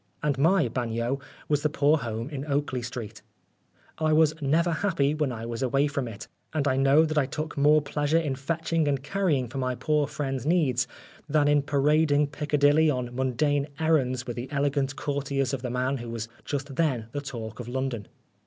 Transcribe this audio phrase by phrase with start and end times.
[0.23, 3.21] And my bagnio was the poor home in Oakley Street.
[3.99, 7.27] I was never happy when I was away from it, and I know that I
[7.27, 11.29] took more pleasure in fetching and carrying for my poor 177 12 Oscar Wilde friend's
[11.29, 11.61] needs than in
[12.01, 16.77] parading Piccadilly on mundane errands with the elegant courtiers of the man who was just
[16.77, 18.07] then the talk of London.